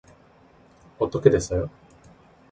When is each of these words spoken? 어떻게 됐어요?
어떻게 0.97 1.29
됐어요? 1.29 1.69